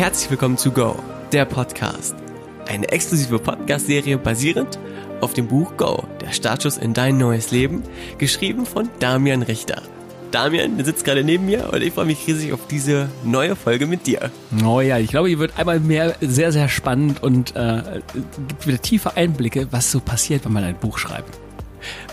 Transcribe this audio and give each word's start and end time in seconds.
Herzlich 0.00 0.30
willkommen 0.30 0.56
zu 0.56 0.70
Go, 0.70 0.96
der 1.30 1.44
Podcast. 1.44 2.14
Eine 2.66 2.88
exklusive 2.88 3.38
Podcast-Serie 3.38 4.16
basierend 4.16 4.78
auf 5.20 5.34
dem 5.34 5.46
Buch 5.46 5.76
Go, 5.76 6.04
der 6.22 6.32
Startschuss 6.32 6.78
in 6.78 6.94
dein 6.94 7.18
neues 7.18 7.50
Leben, 7.50 7.82
geschrieben 8.16 8.64
von 8.64 8.88
Damian 8.98 9.42
Richter. 9.42 9.82
Damian 10.30 10.76
der 10.78 10.86
sitzt 10.86 11.04
gerade 11.04 11.22
neben 11.22 11.44
mir 11.44 11.70
und 11.70 11.82
ich 11.82 11.92
freue 11.92 12.06
mich 12.06 12.26
riesig 12.26 12.54
auf 12.54 12.66
diese 12.66 13.10
neue 13.24 13.54
Folge 13.56 13.86
mit 13.86 14.06
dir. 14.06 14.30
Oh 14.64 14.80
ja, 14.80 14.96
ich 14.96 15.10
glaube, 15.10 15.28
hier 15.28 15.38
wird 15.38 15.58
einmal 15.58 15.80
mehr 15.80 16.16
sehr, 16.22 16.50
sehr 16.50 16.70
spannend 16.70 17.22
und 17.22 17.54
äh, 17.54 18.00
gibt 18.48 18.66
wieder 18.66 18.80
tiefe 18.80 19.18
Einblicke, 19.18 19.68
was 19.70 19.92
so 19.92 20.00
passiert, 20.00 20.46
wenn 20.46 20.54
man 20.54 20.64
ein 20.64 20.76
Buch 20.76 20.96
schreibt. 20.96 21.38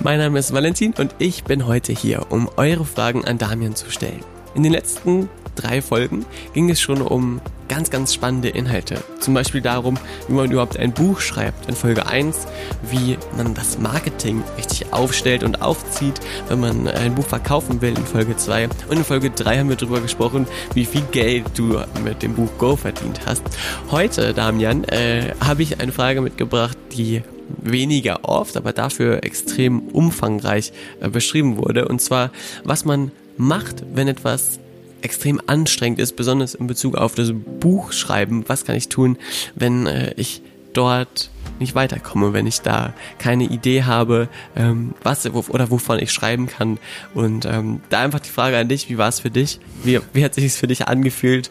Mein 0.01 0.19
Name 0.19 0.39
ist 0.39 0.51
Valentin 0.51 0.93
und 0.97 1.15
ich 1.19 1.45
bin 1.45 1.65
heute 1.65 1.93
hier, 1.93 2.25
um 2.31 2.49
eure 2.57 2.83
Fragen 2.83 3.23
an 3.23 3.37
Damian 3.37 3.77
zu 3.77 3.89
stellen. 3.89 4.25
In 4.55 4.63
den 4.63 4.73
letzten 4.73 5.29
drei 5.57 5.81
Folgen 5.81 6.25
ging 6.53 6.69
es 6.69 6.79
schon 6.79 7.01
um 7.01 7.41
ganz, 7.67 7.89
ganz 7.89 8.13
spannende 8.13 8.49
Inhalte. 8.49 9.03
Zum 9.19 9.33
Beispiel 9.33 9.61
darum, 9.61 9.97
wie 10.27 10.33
man 10.33 10.49
überhaupt 10.51 10.77
ein 10.77 10.93
Buch 10.93 11.19
schreibt. 11.19 11.67
In 11.67 11.75
Folge 11.75 12.07
1, 12.07 12.47
wie 12.89 13.17
man 13.35 13.53
das 13.53 13.77
Marketing 13.77 14.43
richtig 14.57 14.93
aufstellt 14.93 15.43
und 15.43 15.61
aufzieht, 15.61 16.19
wenn 16.47 16.59
man 16.59 16.87
ein 16.87 17.15
Buch 17.15 17.25
verkaufen 17.25 17.81
will 17.81 17.89
in 17.89 18.05
Folge 18.05 18.37
2. 18.37 18.69
Und 18.89 18.97
in 18.97 19.03
Folge 19.03 19.31
3 19.31 19.59
haben 19.59 19.69
wir 19.69 19.75
darüber 19.75 20.01
gesprochen, 20.01 20.47
wie 20.73 20.85
viel 20.85 21.03
Geld 21.11 21.45
du 21.55 21.81
mit 22.03 22.23
dem 22.23 22.35
Buch 22.35 22.49
Go 22.57 22.75
verdient 22.75 23.21
hast. 23.25 23.43
Heute, 23.91 24.33
Damian, 24.33 24.83
äh, 24.85 25.33
habe 25.39 25.63
ich 25.63 25.79
eine 25.79 25.91
Frage 25.91 26.21
mitgebracht, 26.21 26.77
die 26.93 27.21
weniger 27.49 28.19
oft, 28.23 28.57
aber 28.57 28.73
dafür 28.73 29.23
extrem 29.23 29.87
umfangreich 29.89 30.71
äh, 30.99 31.09
beschrieben 31.09 31.57
wurde. 31.57 31.87
Und 31.87 32.01
zwar, 32.01 32.31
was 32.63 32.85
man 32.85 33.11
macht, 33.37 33.83
wenn 33.93 34.07
etwas 34.07 34.59
extrem 35.07 35.41
anstrengend 35.47 35.99
ist, 35.99 36.17
besonders 36.17 36.53
in 36.53 36.67
Bezug 36.67 36.95
auf 36.95 37.15
das 37.15 37.31
Buchschreiben. 37.33 38.43
Was 38.47 38.65
kann 38.65 38.75
ich 38.75 38.89
tun, 38.89 39.17
wenn 39.55 39.87
äh, 39.87 40.13
ich 40.17 40.41
dort 40.73 41.31
nicht 41.59 41.73
weiterkomme, 41.73 42.33
wenn 42.33 42.45
ich 42.45 42.61
da 42.61 42.93
keine 43.17 43.45
Idee 43.45 43.83
habe, 43.83 44.27
ähm, 44.55 44.93
was 45.01 45.25
oder 45.25 45.71
wovon 45.71 45.97
ich 45.99 46.11
schreiben 46.11 46.47
kann. 46.47 46.77
Und 47.15 47.45
ähm, 47.45 47.81
da 47.89 48.01
einfach 48.01 48.19
die 48.19 48.29
Frage 48.29 48.57
an 48.57 48.67
dich, 48.67 48.89
wie 48.89 48.97
war 48.97 49.09
es 49.09 49.21
für 49.21 49.31
dich? 49.31 49.59
Wie, 49.83 49.99
wie 50.13 50.23
hat 50.23 50.35
sich 50.35 50.45
es 50.45 50.57
für 50.57 50.67
dich 50.67 50.87
angefühlt, 50.87 51.49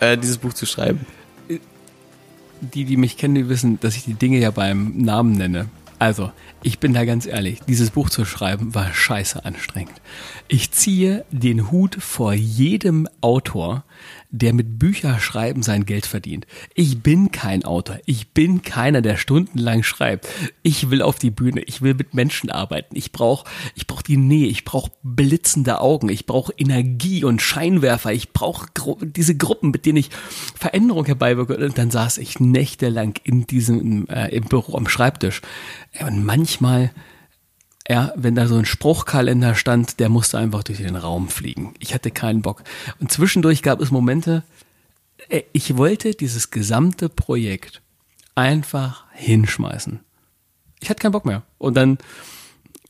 äh, 0.00 0.18
dieses 0.18 0.38
Buch 0.38 0.52
zu 0.52 0.66
schreiben? 0.66 1.06
Die, 2.60 2.84
die 2.84 2.96
mich 2.96 3.16
kennen, 3.16 3.36
die 3.36 3.48
wissen, 3.48 3.78
dass 3.80 3.96
ich 3.96 4.04
die 4.04 4.14
Dinge 4.14 4.38
ja 4.38 4.50
beim 4.50 4.98
Namen 4.98 5.32
nenne. 5.32 5.66
Also, 5.98 6.30
ich 6.62 6.78
bin 6.78 6.94
da 6.94 7.04
ganz 7.04 7.26
ehrlich, 7.26 7.60
dieses 7.66 7.90
Buch 7.90 8.08
zu 8.08 8.24
schreiben 8.24 8.74
war 8.74 8.94
scheiße 8.94 9.44
anstrengend. 9.44 10.00
Ich 10.46 10.70
ziehe 10.70 11.24
den 11.32 11.70
Hut 11.70 11.96
vor 11.96 12.32
jedem 12.32 13.08
Autor, 13.20 13.84
der 14.30 14.52
mit 14.52 14.78
Bücherschreiben 14.78 15.62
sein 15.62 15.86
Geld 15.86 16.06
verdient. 16.06 16.46
Ich 16.74 17.02
bin 17.02 17.30
kein 17.32 17.64
Autor. 17.64 17.98
Ich 18.04 18.32
bin 18.32 18.62
keiner, 18.62 19.00
der 19.00 19.16
stundenlang 19.16 19.82
schreibt. 19.82 20.28
Ich 20.62 20.90
will 20.90 21.02
auf 21.02 21.18
die 21.18 21.30
Bühne. 21.30 21.62
Ich 21.62 21.82
will 21.82 21.94
mit 21.94 22.14
Menschen 22.14 22.50
arbeiten. 22.50 22.96
Ich 22.96 23.12
brauche 23.12 23.48
ich 23.74 23.86
brauch 23.86 24.02
die 24.02 24.16
Nähe. 24.16 24.48
Ich 24.48 24.64
brauche 24.64 24.90
blitzende 25.02 25.80
Augen. 25.80 26.08
Ich 26.08 26.26
brauche 26.26 26.52
Energie 26.56 27.24
und 27.24 27.40
Scheinwerfer. 27.40 28.12
Ich 28.12 28.32
brauche 28.32 28.66
gro 28.74 28.98
diese 29.00 29.36
Gruppen, 29.36 29.70
mit 29.70 29.86
denen 29.86 29.98
ich 29.98 30.10
Veränderung 30.54 31.06
herbeiwirke. 31.06 31.56
Und 31.56 31.78
dann 31.78 31.90
saß 31.90 32.18
ich 32.18 32.40
nächtelang 32.40 33.14
in 33.24 33.46
diesem, 33.46 34.06
äh, 34.08 34.28
im 34.28 34.44
Büro 34.44 34.76
am 34.76 34.88
Schreibtisch. 34.88 35.40
Und 36.00 36.24
manchmal 36.24 36.90
ja, 37.88 38.12
wenn 38.16 38.34
da 38.34 38.46
so 38.46 38.56
ein 38.56 38.66
Spruchkalender 38.66 39.54
stand, 39.54 39.98
der 39.98 40.10
musste 40.10 40.38
einfach 40.38 40.62
durch 40.62 40.78
den 40.78 40.96
Raum 40.96 41.28
fliegen. 41.28 41.74
Ich 41.78 41.94
hatte 41.94 42.10
keinen 42.10 42.42
Bock. 42.42 42.62
Und 43.00 43.10
zwischendurch 43.10 43.62
gab 43.62 43.80
es 43.80 43.90
Momente, 43.90 44.42
äh, 45.28 45.42
ich 45.52 45.76
wollte 45.76 46.12
dieses 46.14 46.50
gesamte 46.50 47.08
Projekt 47.08 47.80
einfach 48.34 49.04
hinschmeißen. 49.12 50.00
Ich 50.80 50.90
hatte 50.90 51.00
keinen 51.00 51.12
Bock 51.12 51.24
mehr. 51.24 51.42
Und 51.56 51.76
dann 51.76 51.98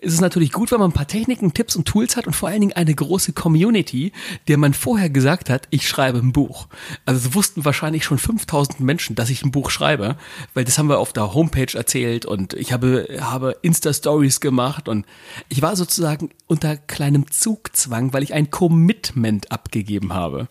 ist 0.00 0.14
es 0.14 0.20
natürlich 0.20 0.52
gut, 0.52 0.70
wenn 0.70 0.78
man 0.78 0.90
ein 0.90 0.94
paar 0.94 1.08
Techniken, 1.08 1.52
Tipps 1.52 1.74
und 1.74 1.86
Tools 1.86 2.16
hat 2.16 2.26
und 2.26 2.34
vor 2.34 2.48
allen 2.48 2.60
Dingen 2.60 2.72
eine 2.72 2.94
große 2.94 3.32
Community, 3.32 4.12
der 4.46 4.56
man 4.56 4.72
vorher 4.72 5.10
gesagt 5.10 5.50
hat, 5.50 5.66
ich 5.70 5.88
schreibe 5.88 6.18
ein 6.18 6.32
Buch. 6.32 6.68
Also 7.04 7.34
wussten 7.34 7.64
wahrscheinlich 7.64 8.04
schon 8.04 8.18
5000 8.18 8.80
Menschen, 8.80 9.16
dass 9.16 9.28
ich 9.28 9.42
ein 9.42 9.50
Buch 9.50 9.70
schreibe, 9.70 10.16
weil 10.54 10.64
das 10.64 10.78
haben 10.78 10.88
wir 10.88 11.00
auf 11.00 11.12
der 11.12 11.34
Homepage 11.34 11.76
erzählt 11.76 12.26
und 12.26 12.54
ich 12.54 12.72
habe, 12.72 13.08
habe 13.20 13.56
Insta-Stories 13.62 14.40
gemacht 14.40 14.88
und 14.88 15.04
ich 15.48 15.62
war 15.62 15.74
sozusagen 15.74 16.30
unter 16.46 16.76
kleinem 16.76 17.28
Zugzwang, 17.30 18.12
weil 18.12 18.22
ich 18.22 18.34
ein 18.34 18.50
Commitment 18.50 19.50
abgegeben 19.50 20.14
habe. 20.14 20.46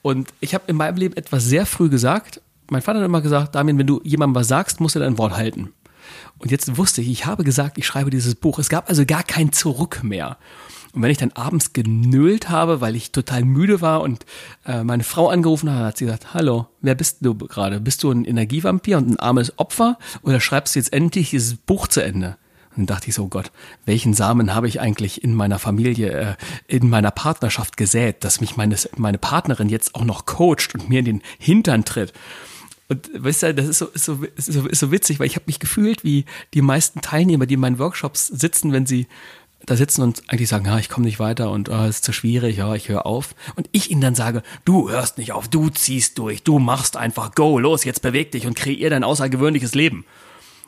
Und 0.00 0.32
ich 0.40 0.54
habe 0.54 0.64
in 0.68 0.76
meinem 0.76 0.96
Leben 0.96 1.16
etwas 1.16 1.44
sehr 1.44 1.66
früh 1.66 1.90
gesagt. 1.90 2.40
Mein 2.70 2.82
Vater 2.82 3.00
hat 3.00 3.06
immer 3.06 3.20
gesagt, 3.20 3.54
Damien, 3.54 3.78
wenn 3.78 3.86
du 3.86 4.00
jemandem 4.04 4.36
was 4.36 4.48
sagst, 4.48 4.80
musst 4.80 4.94
du 4.94 5.00
dein 5.00 5.18
Wort 5.18 5.36
halten. 5.36 5.72
Und 6.38 6.50
jetzt 6.50 6.76
wusste 6.76 7.00
ich, 7.00 7.08
ich 7.08 7.26
habe 7.26 7.44
gesagt, 7.44 7.78
ich 7.78 7.86
schreibe 7.86 8.10
dieses 8.10 8.34
Buch. 8.34 8.58
Es 8.58 8.68
gab 8.68 8.88
also 8.88 9.04
gar 9.04 9.22
kein 9.22 9.52
Zurück 9.52 10.00
mehr. 10.02 10.38
Und 10.92 11.02
wenn 11.02 11.10
ich 11.10 11.18
dann 11.18 11.32
abends 11.32 11.72
genölt 11.72 12.48
habe, 12.48 12.80
weil 12.80 12.96
ich 12.96 13.12
total 13.12 13.44
müde 13.44 13.80
war 13.80 14.00
und 14.00 14.24
äh, 14.66 14.82
meine 14.82 15.04
Frau 15.04 15.28
angerufen 15.28 15.70
habe, 15.70 15.84
hat 15.84 15.98
sie 15.98 16.06
gesagt, 16.06 16.34
hallo, 16.34 16.66
wer 16.80 16.94
bist 16.94 17.18
du 17.20 17.34
gerade? 17.34 17.80
Bist 17.80 18.02
du 18.02 18.10
ein 18.10 18.24
Energievampir 18.24 18.96
und 18.96 19.10
ein 19.10 19.18
armes 19.18 19.58
Opfer 19.58 19.98
oder 20.22 20.40
schreibst 20.40 20.74
du 20.74 20.80
jetzt 20.80 20.92
endlich 20.92 21.30
dieses 21.30 21.56
Buch 21.56 21.88
zu 21.88 22.02
Ende? 22.02 22.36
Und 22.70 22.88
dann 22.88 22.96
dachte 22.96 23.08
ich 23.08 23.14
so, 23.14 23.24
oh 23.24 23.28
Gott, 23.28 23.50
welchen 23.86 24.14
Samen 24.14 24.54
habe 24.54 24.68
ich 24.68 24.80
eigentlich 24.80 25.22
in 25.22 25.34
meiner 25.34 25.58
Familie, 25.58 26.10
äh, 26.10 26.34
in 26.68 26.88
meiner 26.88 27.10
Partnerschaft 27.10 27.76
gesät, 27.76 28.24
dass 28.24 28.40
mich 28.40 28.56
meine, 28.56 28.76
meine 28.96 29.18
Partnerin 29.18 29.68
jetzt 29.68 29.94
auch 29.94 30.04
noch 30.04 30.26
coacht 30.26 30.74
und 30.74 30.88
mir 30.88 31.00
in 31.00 31.04
den 31.04 31.22
Hintern 31.38 31.84
tritt. 31.84 32.12
Und 32.88 33.10
weißt 33.12 33.42
du, 33.42 33.54
das 33.54 33.68
ist 33.68 33.78
so, 33.78 33.86
ist 33.86 34.04
so, 34.04 34.18
ist 34.36 34.46
so, 34.46 34.66
ist 34.66 34.80
so 34.80 34.90
witzig, 34.90 35.20
weil 35.20 35.26
ich 35.26 35.36
habe 35.36 35.44
mich 35.46 35.60
gefühlt 35.60 36.04
wie 36.04 36.24
die 36.54 36.62
meisten 36.62 37.02
Teilnehmer, 37.02 37.46
die 37.46 37.54
in 37.54 37.60
meinen 37.60 37.78
Workshops 37.78 38.28
sitzen, 38.28 38.72
wenn 38.72 38.86
sie 38.86 39.06
da 39.66 39.76
sitzen 39.76 40.02
und 40.02 40.22
eigentlich 40.28 40.48
sagen, 40.48 40.66
ja, 40.66 40.78
ich 40.78 40.88
komme 40.88 41.04
nicht 41.06 41.18
weiter 41.18 41.50
und 41.50 41.68
oh, 41.68 41.84
ist 41.84 42.04
zu 42.04 42.12
schwierig, 42.12 42.56
ja, 42.56 42.74
ich 42.74 42.88
höre 42.88 43.04
auf. 43.04 43.34
Und 43.56 43.68
ich 43.72 43.90
ihnen 43.90 44.00
dann 44.00 44.14
sage, 44.14 44.42
du 44.64 44.88
hörst 44.90 45.18
nicht 45.18 45.32
auf, 45.32 45.48
du 45.48 45.68
ziehst 45.68 46.18
durch, 46.18 46.42
du 46.42 46.58
machst 46.58 46.96
einfach, 46.96 47.34
go, 47.34 47.58
los, 47.58 47.84
jetzt 47.84 48.00
beweg 48.00 48.32
dich 48.32 48.46
und 48.46 48.56
kreier 48.56 48.88
dein 48.88 49.04
außergewöhnliches 49.04 49.74
Leben. 49.74 50.06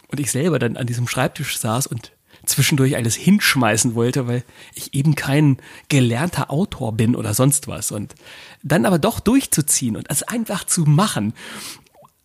Und 0.09 0.21
ich 0.21 0.31
selber 0.31 0.59
dann 0.59 0.77
an 0.77 0.87
diesem 0.87 1.09
Schreibtisch 1.09 1.57
saß 1.59 1.87
und 1.87 2.13
zwischendurch 2.45 2.97
alles 2.97 3.15
hinschmeißen 3.15 3.95
wollte, 3.95 4.27
weil 4.27 4.45
ich 4.75 4.93
eben 4.93 5.15
kein 5.15 5.59
gelernter 5.89 6.51
Autor 6.51 6.93
bin 6.93 7.15
oder 7.15 7.33
sonst 7.33 7.69
was. 7.69 7.93
Und 7.93 8.15
dann 8.63 8.87
aber 8.87 8.99
doch 8.99 9.21
durchzuziehen 9.21 9.97
und 9.97 10.11
es 10.11 10.23
einfach 10.23 10.65
zu 10.65 10.83
machen 10.83 11.33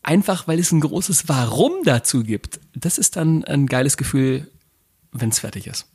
einfach 0.06 0.48
weil 0.48 0.60
es 0.60 0.72
ein 0.72 0.82
großes 0.82 1.28
Warum 1.28 1.84
dazu 1.84 2.24
gibt. 2.24 2.60
Das 2.74 2.98
ist 2.98 3.16
dann 3.16 3.44
ein 3.44 3.66
geiles 3.66 3.98
Gefühl, 3.98 4.50
wenn 5.12 5.30
es 5.30 5.40
fertig 5.40 5.68
ist. 5.68 5.88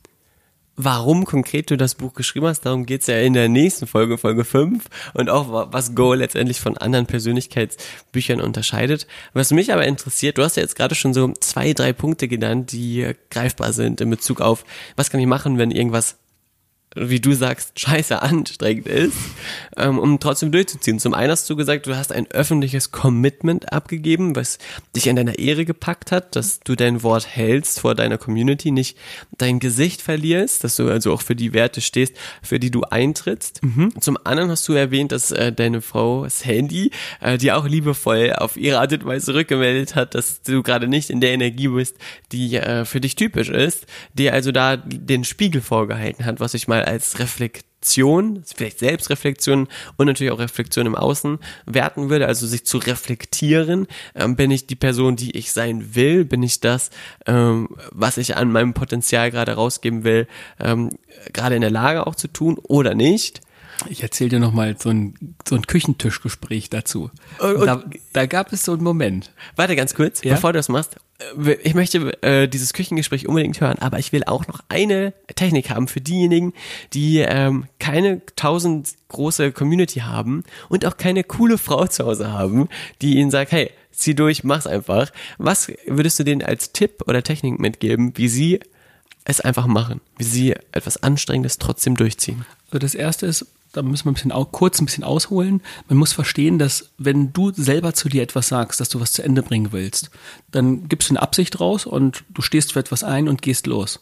Warum 0.77 1.25
konkret 1.25 1.69
du 1.69 1.75
das 1.75 1.95
Buch 1.95 2.13
geschrieben 2.13 2.47
hast, 2.47 2.61
darum 2.61 2.85
geht's 2.85 3.07
ja 3.07 3.19
in 3.19 3.33
der 3.33 3.49
nächsten 3.49 3.87
Folge, 3.87 4.17
Folge 4.17 4.45
5 4.45 4.85
und 5.13 5.29
auch 5.29 5.71
was 5.71 5.95
Go 5.95 6.13
letztendlich 6.13 6.61
von 6.61 6.77
anderen 6.77 7.05
Persönlichkeitsbüchern 7.05 8.39
unterscheidet. 8.39 9.05
Was 9.33 9.51
mich 9.51 9.73
aber 9.73 9.85
interessiert, 9.85 10.37
du 10.37 10.43
hast 10.43 10.55
ja 10.55 10.63
jetzt 10.63 10.77
gerade 10.77 10.95
schon 10.95 11.13
so 11.13 11.33
zwei, 11.39 11.73
drei 11.73 11.91
Punkte 11.91 12.27
genannt, 12.27 12.71
die 12.71 13.11
greifbar 13.29 13.73
sind 13.73 13.99
in 13.99 14.09
Bezug 14.09 14.39
auf, 14.39 14.63
was 14.95 15.09
kann 15.09 15.19
ich 15.19 15.27
machen, 15.27 15.57
wenn 15.57 15.71
irgendwas 15.71 16.17
wie 16.95 17.21
du 17.21 17.33
sagst, 17.33 17.79
scheiße 17.79 18.21
anstrengend 18.21 18.87
ist, 18.87 19.17
ähm, 19.77 19.97
um 19.97 20.19
trotzdem 20.19 20.51
durchzuziehen. 20.51 20.99
Zum 20.99 21.13
einen 21.13 21.31
hast 21.31 21.49
du 21.49 21.55
gesagt, 21.55 21.87
du 21.87 21.95
hast 21.95 22.11
ein 22.11 22.29
öffentliches 22.31 22.91
Commitment 22.91 23.71
abgegeben, 23.71 24.35
was 24.35 24.57
dich 24.95 25.07
in 25.07 25.15
deiner 25.15 25.39
Ehre 25.39 25.63
gepackt 25.63 26.11
hat, 26.11 26.35
dass 26.35 26.59
du 26.59 26.75
dein 26.75 27.01
Wort 27.01 27.27
hältst 27.27 27.79
vor 27.79 27.95
deiner 27.95 28.17
Community, 28.17 28.71
nicht 28.71 28.97
dein 29.37 29.59
Gesicht 29.59 30.01
verlierst, 30.01 30.65
dass 30.65 30.75
du 30.75 30.89
also 30.89 31.13
auch 31.13 31.21
für 31.21 31.35
die 31.35 31.53
Werte 31.53 31.79
stehst, 31.79 32.15
für 32.41 32.59
die 32.59 32.71
du 32.71 32.81
eintrittst. 32.81 33.63
Mhm. 33.63 33.93
Zum 34.01 34.17
anderen 34.25 34.51
hast 34.51 34.67
du 34.67 34.73
erwähnt, 34.73 35.13
dass 35.13 35.31
äh, 35.31 35.53
deine 35.53 35.81
Frau 35.81 36.27
Sandy 36.27 36.91
äh, 37.21 37.37
dir 37.37 37.57
auch 37.57 37.67
liebevoll 37.67 38.33
auf 38.33 38.57
ihre 38.57 38.79
Art 38.79 38.91
und 38.91 39.05
Weise 39.05 39.33
rückgemeldet 39.33 39.95
hat, 39.95 40.13
dass 40.13 40.41
du 40.41 40.61
gerade 40.61 40.89
nicht 40.89 41.09
in 41.09 41.21
der 41.21 41.31
Energie 41.31 41.69
bist, 41.69 41.95
die 42.33 42.57
äh, 42.57 42.83
für 42.83 42.99
dich 42.99 43.15
typisch 43.15 43.49
ist, 43.49 43.85
dir 44.13 44.33
also 44.33 44.51
da 44.51 44.75
den 44.75 45.23
Spiegel 45.23 45.61
vorgehalten 45.61 46.25
hat, 46.25 46.41
was 46.41 46.53
ich 46.53 46.67
mal 46.67 46.80
als 46.81 47.19
Reflexion, 47.19 48.43
vielleicht 48.55 48.79
Selbstreflexion 48.79 49.67
und 49.97 50.05
natürlich 50.05 50.31
auch 50.31 50.39
Reflexion 50.39 50.85
im 50.85 50.95
Außen 50.95 51.39
werten 51.65 52.09
würde, 52.09 52.27
also 52.27 52.47
sich 52.47 52.65
zu 52.65 52.77
reflektieren. 52.77 53.87
Ähm, 54.15 54.35
bin 54.35 54.51
ich 54.51 54.67
die 54.67 54.75
Person, 54.75 55.15
die 55.15 55.31
ich 55.37 55.51
sein 55.51 55.95
will? 55.95 56.25
Bin 56.25 56.43
ich 56.43 56.59
das, 56.59 56.89
ähm, 57.25 57.69
was 57.91 58.17
ich 58.17 58.37
an 58.37 58.51
meinem 58.51 58.73
Potenzial 58.73 59.31
gerade 59.31 59.53
rausgeben 59.53 60.03
will, 60.03 60.27
ähm, 60.59 60.91
gerade 61.33 61.55
in 61.55 61.61
der 61.61 61.71
Lage 61.71 62.07
auch 62.07 62.15
zu 62.15 62.27
tun 62.27 62.57
oder 62.61 62.93
nicht? 62.93 63.41
Ich 63.89 64.03
erzähle 64.03 64.29
dir 64.29 64.39
nochmal 64.39 64.75
so 64.79 64.89
ein, 64.89 65.35
so 65.47 65.55
ein 65.55 65.65
Küchentischgespräch 65.65 66.69
dazu. 66.69 67.09
Und, 67.39 67.55
und 67.55 67.65
da, 67.65 67.83
da, 68.13 68.25
gab 68.27 68.53
es 68.53 68.63
so 68.63 68.73
einen 68.73 68.83
Moment. 68.83 69.31
Warte 69.55 69.75
ganz 69.75 69.95
kurz, 69.95 70.23
ja? 70.23 70.35
bevor 70.35 70.53
du 70.53 70.59
das 70.59 70.69
machst 70.69 70.97
ich 71.63 71.73
möchte 71.73 72.21
äh, 72.23 72.47
dieses 72.47 72.73
Küchengespräch 72.73 73.27
unbedingt 73.27 73.59
hören, 73.61 73.79
aber 73.79 73.99
ich 73.99 74.11
will 74.11 74.23
auch 74.25 74.47
noch 74.47 74.61
eine 74.69 75.13
Technik 75.35 75.69
haben 75.69 75.87
für 75.87 76.01
diejenigen, 76.01 76.53
die 76.93 77.19
ähm, 77.19 77.65
keine 77.79 78.21
tausend 78.35 78.89
große 79.09 79.51
Community 79.51 79.99
haben 80.01 80.43
und 80.69 80.85
auch 80.85 80.97
keine 80.97 81.23
coole 81.23 81.57
Frau 81.57 81.87
zu 81.87 82.05
Hause 82.05 82.31
haben, 82.31 82.69
die 83.01 83.17
ihnen 83.17 83.31
sagt, 83.31 83.51
hey, 83.51 83.71
zieh 83.91 84.15
durch, 84.15 84.43
mach's 84.43 84.67
einfach. 84.67 85.11
Was 85.37 85.71
würdest 85.85 86.19
du 86.19 86.23
denen 86.23 86.41
als 86.41 86.71
Tipp 86.71 87.03
oder 87.07 87.23
Technik 87.23 87.59
mitgeben, 87.59 88.13
wie 88.15 88.27
sie 88.27 88.59
es 89.23 89.41
einfach 89.41 89.67
machen, 89.67 90.01
wie 90.17 90.23
sie 90.23 90.55
etwas 90.71 91.01
Anstrengendes 91.03 91.57
trotzdem 91.57 91.95
durchziehen? 91.95 92.45
Also 92.67 92.79
das 92.79 92.95
erste 92.95 93.25
ist, 93.25 93.45
da 93.73 93.81
müssen 93.81 94.05
wir 94.05 94.11
ein 94.11 94.13
bisschen 94.15 94.51
kurz 94.51 94.81
ein 94.81 94.85
bisschen 94.85 95.03
ausholen. 95.03 95.61
Man 95.87 95.97
muss 95.97 96.13
verstehen, 96.13 96.59
dass 96.59 96.91
wenn 96.97 97.33
du 97.33 97.51
selber 97.51 97.93
zu 97.93 98.09
dir 98.09 98.23
etwas 98.23 98.47
sagst, 98.47 98.79
dass 98.79 98.89
du 98.89 98.99
was 98.99 99.13
zu 99.13 99.23
Ende 99.23 99.43
bringen 99.43 99.71
willst, 99.71 100.11
dann 100.51 100.87
gibst 100.87 101.09
du 101.09 101.13
eine 101.13 101.21
Absicht 101.21 101.59
raus 101.59 101.85
und 101.85 102.23
du 102.29 102.41
stehst 102.41 102.73
für 102.73 102.79
etwas 102.79 103.03
ein 103.03 103.27
und 103.27 103.41
gehst 103.41 103.67
los. 103.67 104.01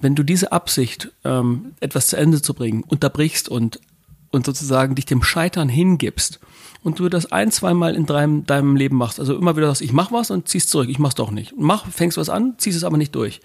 Wenn 0.00 0.14
du 0.14 0.22
diese 0.22 0.52
Absicht, 0.52 1.12
ähm, 1.24 1.74
etwas 1.80 2.08
zu 2.08 2.16
Ende 2.16 2.40
zu 2.40 2.54
bringen, 2.54 2.84
unterbrichst 2.84 3.48
und, 3.48 3.80
und 4.30 4.46
sozusagen 4.46 4.94
dich 4.94 5.06
dem 5.06 5.22
Scheitern 5.22 5.68
hingibst 5.68 6.40
und 6.82 6.98
du 6.98 7.08
das 7.08 7.32
ein, 7.32 7.50
zweimal 7.50 7.94
in 7.94 8.06
deinem, 8.06 8.46
deinem 8.46 8.76
Leben 8.76 8.96
machst, 8.96 9.18
also 9.18 9.36
immer 9.36 9.56
wieder 9.56 9.66
sagst, 9.66 9.82
ich 9.82 9.92
mach 9.92 10.12
was 10.12 10.30
und 10.30 10.48
ziehst 10.48 10.70
zurück, 10.70 10.88
ich 10.88 10.98
mach's 10.98 11.14
doch 11.14 11.30
nicht. 11.30 11.54
Mach, 11.56 11.88
fängst 11.88 12.16
was 12.16 12.28
an, 12.28 12.54
ziehst 12.58 12.76
es 12.76 12.84
aber 12.84 12.96
nicht 12.96 13.14
durch. 13.14 13.40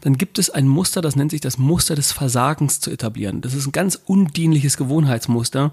Dann 0.00 0.18
gibt 0.18 0.38
es 0.38 0.50
ein 0.50 0.68
Muster, 0.68 1.00
das 1.00 1.16
nennt 1.16 1.30
sich 1.30 1.40
das 1.40 1.58
Muster 1.58 1.94
des 1.94 2.12
Versagens 2.12 2.80
zu 2.80 2.90
etablieren. 2.90 3.40
Das 3.40 3.54
ist 3.54 3.66
ein 3.66 3.72
ganz 3.72 3.98
undienliches 4.04 4.76
Gewohnheitsmuster. 4.76 5.72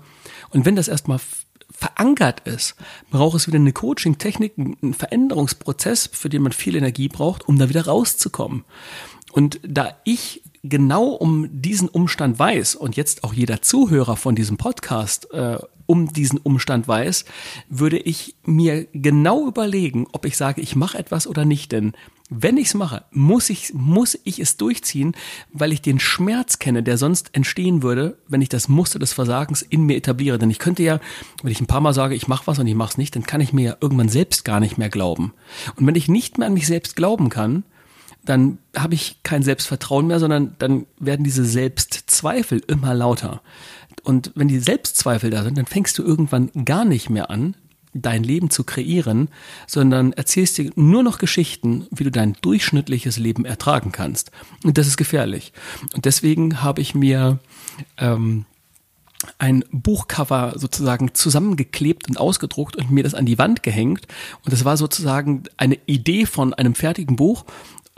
Und 0.52 0.66
wenn 0.66 0.76
das 0.76 0.88
erstmal 0.88 1.20
verankert 1.72 2.42
ist, 2.42 2.76
braucht 3.10 3.36
es 3.36 3.48
wieder 3.48 3.58
eine 3.58 3.74
Coaching-Technik, 3.74 4.54
einen 4.58 4.94
Veränderungsprozess, 4.94 6.10
für 6.12 6.30
den 6.30 6.44
man 6.44 6.52
viel 6.52 6.76
Energie 6.76 7.08
braucht, 7.08 7.48
um 7.48 7.58
da 7.58 7.70
wieder 7.70 7.86
rauszukommen. 7.86 8.64
Und 9.32 9.60
da 9.64 9.96
ich 10.04 10.44
genau 10.64 11.10
um 11.10 11.62
diesen 11.62 11.90
Umstand 11.90 12.38
weiß 12.38 12.76
und 12.76 12.96
jetzt 12.96 13.24
auch 13.24 13.34
jeder 13.34 13.62
Zuhörer 13.62 14.16
von 14.16 14.36
diesem 14.36 14.58
Podcast 14.58 15.32
äh, 15.34 15.58
um 15.92 16.14
diesen 16.14 16.40
Umstand 16.40 16.88
weiß, 16.88 17.26
würde 17.68 17.98
ich 17.98 18.36
mir 18.46 18.88
genau 18.94 19.48
überlegen, 19.48 20.08
ob 20.14 20.26
ich 20.26 20.38
sage, 20.38 20.62
ich 20.62 20.76
mache 20.76 20.98
etwas 20.98 21.28
oder 21.28 21.44
nicht. 21.44 21.74
Denn 21.74 21.94
wenn 22.30 22.56
ich 22.56 22.68
es 22.68 22.74
mache, 22.76 23.04
muss 23.12 23.50
ich, 23.50 23.74
muss 23.74 24.18
ich 24.24 24.40
es 24.40 24.56
durchziehen, 24.56 25.16
weil 25.52 25.74
ich 25.74 25.82
den 25.82 26.00
Schmerz 26.00 26.60
kenne, 26.60 26.82
der 26.82 26.98
sonst 26.98 27.32
entstehen 27.34 27.84
würde, 27.84 28.18
wenn 28.30 28.42
ich 28.42 28.48
das 28.48 28.70
Muster 28.70 29.00
des 29.00 29.12
Versagens 29.12 29.62
in 29.64 29.86
mir 29.86 29.98
etabliere. 29.98 30.40
Denn 30.40 30.50
ich 30.50 30.60
könnte 30.60 30.82
ja, 30.82 31.02
wenn 31.44 31.52
ich 31.52 31.60
ein 31.60 31.68
paar 31.68 31.82
Mal 31.82 31.94
sage, 31.94 32.16
ich 32.16 32.30
mache 32.30 32.48
was 32.48 32.58
und 32.58 32.68
ich 32.68 32.76
mache 32.76 32.92
es 32.92 32.98
nicht, 32.98 33.14
dann 33.18 33.24
kann 33.24 33.42
ich 33.42 33.52
mir 33.52 33.66
ja 33.66 33.78
irgendwann 33.82 34.08
selbst 34.08 34.46
gar 34.46 34.62
nicht 34.62 34.78
mehr 34.78 34.90
glauben. 34.90 35.34
Und 35.76 35.86
wenn 35.86 35.96
ich 35.96 36.08
nicht 36.08 36.38
mehr 36.38 36.48
an 36.48 36.54
mich 36.54 36.68
selbst 36.68 36.96
glauben 36.96 37.28
kann, 37.28 37.66
dann 38.24 38.60
habe 38.76 38.94
ich 38.94 39.24
kein 39.24 39.44
Selbstvertrauen 39.44 40.08
mehr, 40.08 40.20
sondern 40.20 40.56
dann 40.60 40.86
werden 41.00 41.24
diese 41.24 41.46
Selbstzweifel 41.46 42.62
immer 42.68 42.94
lauter. 42.94 43.42
Und 44.04 44.32
wenn 44.36 44.48
die 44.48 44.60
Selbstzweifel 44.60 45.30
da 45.30 45.44
sind, 45.44 45.58
dann 45.58 45.66
fängst 45.66 45.98
du 45.98 46.04
irgendwann 46.04 46.52
gar 46.66 46.86
nicht 46.86 47.10
mehr 47.10 47.30
an, 47.30 47.56
dein 47.94 48.24
Leben 48.24 48.50
zu 48.50 48.64
kreieren, 48.64 49.30
sondern 49.68 50.14
erzählst 50.14 50.58
dir 50.58 50.72
nur 50.76 51.04
noch 51.04 51.18
Geschichten, 51.18 51.88
wie 51.92 52.04
du 52.04 52.12
dein 52.12 52.38
durchschnittliches 52.42 53.18
Leben 53.18 53.44
ertragen 53.46 53.92
kannst. 53.92 54.32
Und 54.64 54.78
das 54.78 54.88
ist 54.88 54.98
gefährlich. 54.98 55.52
Und 55.94 56.06
deswegen 56.06 56.64
habe 56.64 56.82
ich 56.82 56.96
mir 56.96 57.40
ähm, 57.98 58.46
ein 59.38 59.64
Buchcover 59.72 60.54
sozusagen 60.56 61.14
zusammengeklebt 61.14 62.08
und 62.10 62.18
ausgedruckt 62.18 62.76
und 62.76 62.92
mir 62.92 63.04
das 63.04 63.14
an 63.14 63.26
die 63.26 63.38
Wand 63.38 63.62
gehängt. 63.62 64.08
Und 64.44 64.54
das 64.54 64.66
war 64.66 64.78
sozusagen 64.78 65.44
eine 65.58 65.78
Idee 65.86 66.26
von 66.26 66.54
einem 66.54 66.76
fertigen 66.76 67.16
Buch. 67.16 67.46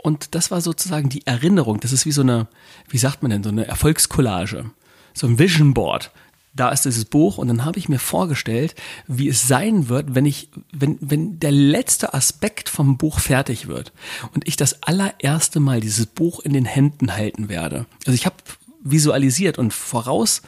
Und 0.04 0.34
das 0.34 0.50
war 0.50 0.60
sozusagen 0.60 1.08
die 1.08 1.26
Erinnerung. 1.26 1.80
Das 1.80 1.90
ist 1.90 2.04
wie 2.04 2.12
so 2.12 2.20
eine, 2.20 2.46
wie 2.90 2.98
sagt 2.98 3.22
man 3.22 3.30
denn, 3.30 3.42
so 3.42 3.48
eine 3.48 3.66
Erfolgskollage. 3.66 4.66
So 5.14 5.26
ein 5.26 5.38
Vision 5.38 5.72
Board. 5.72 6.10
Da 6.52 6.68
ist 6.68 6.84
dieses 6.84 7.06
Buch 7.06 7.38
und 7.38 7.48
dann 7.48 7.64
habe 7.64 7.78
ich 7.78 7.88
mir 7.88 7.98
vorgestellt, 7.98 8.74
wie 9.08 9.28
es 9.28 9.48
sein 9.48 9.88
wird, 9.88 10.14
wenn 10.14 10.26
ich, 10.26 10.50
wenn, 10.72 10.98
wenn 11.00 11.40
der 11.40 11.52
letzte 11.52 12.12
Aspekt 12.12 12.68
vom 12.68 12.98
Buch 12.98 13.18
fertig 13.18 13.66
wird 13.66 13.92
und 14.34 14.46
ich 14.46 14.56
das 14.56 14.82
allererste 14.82 15.58
Mal 15.58 15.80
dieses 15.80 16.04
Buch 16.04 16.40
in 16.40 16.52
den 16.52 16.66
Händen 16.66 17.16
halten 17.16 17.48
werde. 17.48 17.86
Also 18.04 18.12
ich 18.12 18.26
habe 18.26 18.36
visualisiert 18.82 19.56
und 19.56 19.72
voraus 19.72 20.42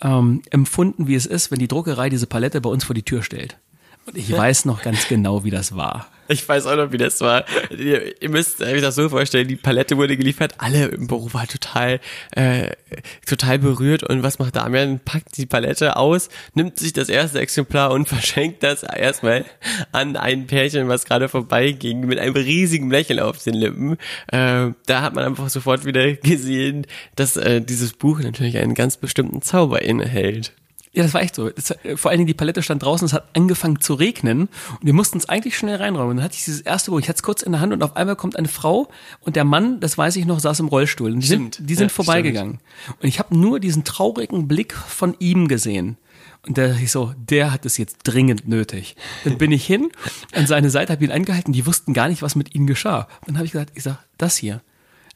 ähm, 0.00 0.42
empfunden, 0.50 1.06
wie 1.06 1.14
es 1.14 1.24
ist, 1.24 1.52
wenn 1.52 1.60
die 1.60 1.68
Druckerei 1.68 2.10
diese 2.10 2.26
Palette 2.26 2.60
bei 2.60 2.68
uns 2.68 2.82
vor 2.82 2.94
die 2.94 3.04
Tür 3.04 3.22
stellt. 3.22 3.58
Und 4.06 4.16
ich 4.16 4.32
weiß 4.36 4.64
noch 4.64 4.82
ganz 4.82 5.06
genau, 5.06 5.44
wie 5.44 5.50
das 5.50 5.76
war. 5.76 6.08
Ich 6.28 6.46
weiß 6.46 6.66
auch 6.66 6.76
noch, 6.76 6.92
wie 6.92 6.98
das 6.98 7.20
war. 7.22 7.44
Ihr, 7.70 8.20
ihr 8.22 8.28
müsst 8.28 8.60
euch 8.60 8.82
das 8.82 8.94
so 8.94 9.08
vorstellen, 9.08 9.48
die 9.48 9.56
Palette 9.56 9.96
wurde 9.96 10.16
geliefert, 10.16 10.54
alle 10.58 10.86
im 10.86 11.06
Büro 11.06 11.32
waren 11.32 11.48
total, 11.48 12.00
äh, 12.32 12.72
total 13.26 13.58
berührt 13.58 14.02
und 14.02 14.22
was 14.22 14.38
macht 14.38 14.56
Damian? 14.56 15.00
Packt 15.00 15.36
die 15.38 15.46
Palette 15.46 15.96
aus, 15.96 16.28
nimmt 16.54 16.78
sich 16.78 16.92
das 16.92 17.08
erste 17.08 17.40
Exemplar 17.40 17.92
und 17.92 18.08
verschenkt 18.08 18.62
das 18.62 18.82
erstmal 18.82 19.46
an 19.92 20.16
ein 20.16 20.46
Pärchen, 20.46 20.88
was 20.88 21.06
gerade 21.06 21.28
vorbeiging, 21.28 22.00
mit 22.00 22.18
einem 22.18 22.34
riesigen 22.34 22.90
Lächeln 22.90 23.20
auf 23.20 23.42
den 23.42 23.54
Lippen. 23.54 23.92
Äh, 24.26 24.72
da 24.86 25.02
hat 25.02 25.14
man 25.14 25.24
einfach 25.24 25.48
sofort 25.48 25.86
wieder 25.86 26.12
gesehen, 26.12 26.86
dass 27.16 27.38
äh, 27.38 27.62
dieses 27.62 27.94
Buch 27.94 28.20
natürlich 28.20 28.58
einen 28.58 28.74
ganz 28.74 28.98
bestimmten 28.98 29.40
Zauber 29.40 29.80
innehält. 29.80 30.52
Ja, 30.98 31.04
das 31.04 31.14
war 31.14 31.22
echt 31.22 31.36
so. 31.36 31.48
Das, 31.48 31.70
äh, 31.70 31.96
vor 31.96 32.10
allen 32.10 32.18
Dingen 32.18 32.26
die 32.26 32.34
Palette 32.34 32.60
stand 32.60 32.82
draußen, 32.82 33.06
es 33.06 33.12
hat 33.12 33.28
angefangen 33.36 33.80
zu 33.80 33.94
regnen 33.94 34.48
und 34.80 34.82
wir 34.82 34.92
mussten 34.92 35.16
es 35.18 35.28
eigentlich 35.28 35.56
schnell 35.56 35.76
reinräumen. 35.76 36.10
Und 36.10 36.16
dann 36.16 36.24
hatte 36.24 36.34
ich 36.34 36.44
dieses 36.44 36.60
erste 36.60 36.90
Buch, 36.90 36.98
ich 36.98 37.08
hatte 37.08 37.18
es 37.18 37.22
kurz 37.22 37.42
in 37.42 37.52
der 37.52 37.60
Hand 37.60 37.72
und 37.72 37.84
auf 37.84 37.94
einmal 37.94 38.16
kommt 38.16 38.34
eine 38.34 38.48
Frau 38.48 38.88
und 39.20 39.36
der 39.36 39.44
Mann, 39.44 39.78
das 39.78 39.96
weiß 39.96 40.16
ich 40.16 40.26
noch, 40.26 40.40
saß 40.40 40.58
im 40.58 40.66
Rollstuhl. 40.66 41.12
Und 41.12 41.20
die 41.20 41.26
stimmt. 41.26 41.54
sind, 41.54 41.70
die 41.70 41.76
sind 41.76 41.92
ja, 41.92 41.94
vorbeigegangen. 41.94 42.58
Stimmt. 42.82 43.00
Und 43.00 43.08
ich 43.08 43.20
habe 43.20 43.38
nur 43.38 43.60
diesen 43.60 43.84
traurigen 43.84 44.48
Blick 44.48 44.74
von 44.74 45.14
ihm 45.20 45.46
gesehen. 45.46 45.98
Und 46.44 46.58
da 46.58 46.66
dachte 46.66 46.82
ich 46.82 46.90
so, 46.90 47.14
der 47.16 47.52
hat 47.52 47.64
es 47.64 47.78
jetzt 47.78 47.98
dringend 48.02 48.48
nötig. 48.48 48.96
Dann 49.22 49.38
bin 49.38 49.52
ich 49.52 49.64
hin 49.64 49.90
an 50.34 50.48
seine 50.48 50.68
Seite, 50.68 50.92
habe 50.92 51.04
ihn 51.04 51.12
eingehalten, 51.12 51.52
die 51.52 51.64
wussten 51.64 51.92
gar 51.92 52.08
nicht, 52.08 52.22
was 52.22 52.34
mit 52.34 52.56
ihnen 52.56 52.66
geschah. 52.66 53.06
Und 53.20 53.28
dann 53.28 53.36
habe 53.36 53.46
ich 53.46 53.52
gesagt, 53.52 53.70
ich 53.76 53.84
sag, 53.84 53.98
das 54.16 54.36
hier, 54.36 54.62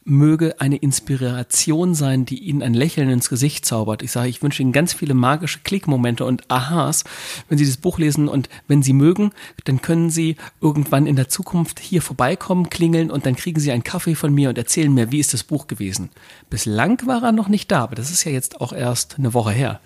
möge 0.05 0.61
eine 0.61 0.77
Inspiration 0.77 1.95
sein, 1.95 2.25
die 2.25 2.39
Ihnen 2.39 2.63
ein 2.63 2.75
Lächeln 2.75 3.09
ins 3.09 3.29
Gesicht 3.29 3.65
zaubert. 3.65 4.03
Ich 4.03 4.13
sage, 4.13 4.29
ich 4.29 4.43
wünsche 4.43 4.63
Ihnen 4.63 4.73
ganz 4.73 4.93
viele 4.93 5.15
magische 5.15 5.61
Klickmomente 5.61 6.25
und 6.25 6.51
Aha's, 6.51 7.05
wenn 7.49 7.59
Sie 7.59 7.67
das 7.67 7.77
Buch 7.77 7.99
lesen 7.99 8.29
und 8.29 8.49
wenn 8.69 8.83
Sie 8.83 8.93
mögen, 8.93 9.33
dann 9.65 9.83
können 9.83 10.11
Sie 10.11 10.37
irgendwann 10.61 11.07
in 11.07 11.17
der 11.17 11.29
Zukunft 11.29 11.81
hier 11.81 12.03
vorbeikommen, 12.03 12.71
klingeln 12.71 13.11
und 13.11 13.27
dann 13.27 13.37
kriegen 13.37 13.61
Sie 13.61 13.71
einen 13.71 13.85
Kaffee 13.85 14.15
von 14.15 14.35
mir 14.35 14.49
und 14.49 14.59
erzählen 14.59 14.93
mir, 14.93 15.13
wie 15.13 15.21
ist 15.21 15.33
das 15.33 15.45
Buch 15.45 15.67
gewesen. 15.67 16.11
Bislang 16.51 17.07
war 17.07 17.23
er 17.23 17.33
noch 17.33 17.49
nicht 17.49 17.71
da, 17.71 17.85
aber 17.85 17.95
das 17.95 18.11
ist 18.11 18.25
ja 18.25 18.33
jetzt 18.33 18.61
auch 18.61 18.73
erst 18.73 19.19
eine 19.19 19.35
Woche 19.35 19.53
her. 19.53 19.81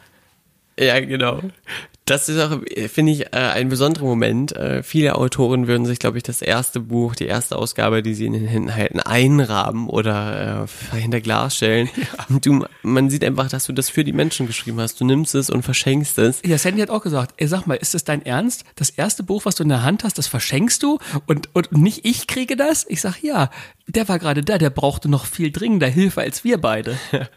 Ja, 0.79 1.01
genau. 1.01 1.41
Das 2.07 2.29
ist 2.29 2.39
auch, 2.41 2.61
finde 2.87 3.13
ich, 3.13 3.27
äh, 3.27 3.31
ein 3.33 3.69
besonderer 3.69 4.05
Moment. 4.05 4.55
Äh, 4.55 4.85
viele 4.85 5.17
Autoren 5.17 5.67
würden 5.67 5.87
sich, 5.87 5.99
glaube 5.99 6.19
ich, 6.19 6.23
das 6.23 6.41
erste 6.41 6.79
Buch, 6.79 7.17
die 7.17 7.27
erste 7.27 7.57
Ausgabe, 7.57 8.01
die 8.01 8.15
sie 8.15 8.27
in 8.27 8.33
den 8.33 8.47
Händen 8.47 8.73
halten, 8.73 9.01
einrahmen 9.01 9.89
oder 9.89 10.67
äh, 10.93 10.97
hinter 10.97 11.21
Glas 11.21 11.57
stellen. 11.57 11.89
Ja. 11.97 12.39
Du, 12.41 12.65
man 12.83 13.11
sieht 13.11 13.25
einfach, 13.25 13.49
dass 13.49 13.67
du 13.67 13.73
das 13.73 13.91
für 13.91 14.05
die 14.05 14.13
Menschen 14.13 14.47
geschrieben 14.47 14.81
hast. 14.81 15.01
Du 15.01 15.05
nimmst 15.05 15.35
es 15.35 15.51
und 15.51 15.65
verschenkst 15.65 16.17
es. 16.19 16.43
Ja, 16.47 16.59
Sandy 16.59 16.81
hat 16.81 16.91
auch 16.91 17.03
gesagt, 17.03 17.35
ey, 17.39 17.49
sag 17.49 17.67
mal, 17.67 17.75
ist 17.75 17.95
das 17.95 18.05
dein 18.05 18.25
Ernst? 18.25 18.63
Das 18.77 18.91
erste 18.91 19.25
Buch, 19.25 19.45
was 19.45 19.57
du 19.57 19.65
in 19.65 19.69
der 19.69 19.83
Hand 19.83 20.05
hast, 20.05 20.17
das 20.17 20.29
verschenkst 20.29 20.85
du 20.85 21.01
und, 21.27 21.49
und 21.55 21.73
nicht 21.73 22.05
ich 22.05 22.29
kriege 22.29 22.55
das? 22.55 22.87
Ich 22.89 23.01
sag, 23.01 23.21
ja, 23.25 23.51
der 23.89 24.09
war 24.09 24.21
gerade 24.21 24.45
da, 24.45 24.59
der 24.59 24.71
brauchte 24.71 25.09
noch 25.09 25.27
viel 25.27 25.51
dringender 25.51 25.89
Hilfe 25.89 26.21
als 26.21 26.45
wir 26.45 26.59
beide. 26.59 26.97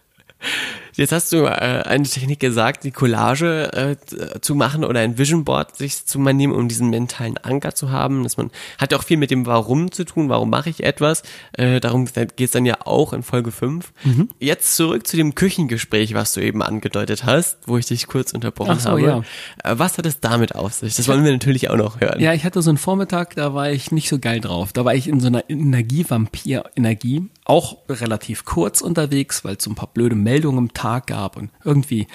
Jetzt 0.96 1.12
hast 1.12 1.32
du 1.32 1.46
äh, 1.46 1.50
eine 1.50 2.04
Technik 2.04 2.40
gesagt, 2.40 2.84
die 2.84 2.92
Collage 2.92 3.72
äh, 3.74 4.40
zu 4.42 4.56
machen 4.56 4.84
oder 4.84 5.00
ein 5.00 5.18
Vision 5.18 5.44
Board 5.44 5.76
sich 5.76 6.06
zu 6.06 6.20
nehmen, 6.20 6.54
um 6.54 6.68
diesen 6.68 6.90
mentalen 6.90 7.38
Anker 7.38 7.76
zu 7.76 7.92
haben. 7.92 8.24
Dass 8.24 8.38
man 8.38 8.52
hat 8.78 8.92
ja 8.92 8.98
auch 8.98 9.04
viel 9.04 9.18
mit 9.18 9.32
dem 9.32 9.46
Warum 9.46 9.92
zu 9.92 10.06
tun. 10.06 10.30
Warum 10.30 10.50
mache 10.50 10.70
ich 10.70 10.84
etwas? 10.84 11.24
Äh, 11.54 11.80
darum 11.80 12.06
geht 12.06 12.40
es 12.40 12.52
dann 12.52 12.66
ja 12.66 12.78
auch 12.86 13.14
in 13.14 13.24
Folge 13.24 13.52
5. 13.52 13.92
Mhm. 14.04 14.30
Jetzt 14.40 14.76
zurück 14.76 15.08
zu 15.08 15.18
dem 15.18 15.36
Küchengespräch, 15.36 16.14
was 16.14 16.34
du 16.34 16.42
eben 16.42 16.62
angedeutet 16.62 17.26
hast, 17.26 17.58
wo 17.66 17.78
ich 17.78 17.86
dich 17.86 18.08
kurz 18.08 18.34
unterbrochen 18.34 18.80
so, 18.80 18.90
habe. 18.90 19.02
Ja. 19.02 19.22
Äh, 19.64 19.80
was 19.80 19.98
hat 19.98 20.06
es 20.06 20.20
damit 20.20 20.56
auf 20.56 20.74
sich? 20.74 20.96
Das 20.96 21.08
wollen 21.08 21.24
wir 21.24 21.32
natürlich 21.32 21.70
auch 21.70 21.78
noch 21.78 22.02
hören. 22.02 22.20
Ja, 22.20 22.34
ich 22.34 22.44
hatte 22.44 22.62
so 22.62 22.70
einen 22.70 22.78
Vormittag, 22.78 23.36
da 23.36 23.54
war 23.54 23.70
ich 23.72 23.92
nicht 23.92 24.10
so 24.10 24.20
geil 24.20 24.42
drauf. 24.42 24.74
Da 24.74 24.86
war 24.86 24.96
ich 24.96 25.08
in 25.08 25.20
so 25.20 25.28
einer 25.28 25.50
Energievampir-Energie, 25.50 27.28
auch 27.46 27.78
relativ 27.90 28.46
kurz 28.46 28.82
unterwegs, 28.82 29.44
weil 29.44 29.60
so 29.60 29.72
ein 29.72 29.76
paar 29.76 29.90
blöde 29.94 30.16
Meldungen 30.16 30.60
im 30.60 30.74
Tag 30.80 31.08
gab 31.08 31.36
und 31.36 31.52
irgendwie 31.64 32.08